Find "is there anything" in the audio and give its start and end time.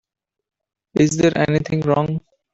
0.95-1.81